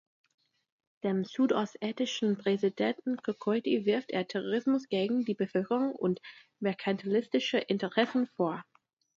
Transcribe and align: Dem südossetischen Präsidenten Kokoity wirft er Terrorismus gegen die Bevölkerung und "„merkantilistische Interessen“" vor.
Dem 1.03 1.23
südossetischen 1.25 2.35
Präsidenten 2.35 3.17
Kokoity 3.17 3.85
wirft 3.85 4.09
er 4.09 4.27
Terrorismus 4.27 4.87
gegen 4.89 5.25
die 5.25 5.35
Bevölkerung 5.35 5.91
und 5.95 6.19
"„merkantilistische 6.59 7.59
Interessen“" 7.59 8.25
vor. 8.25 8.63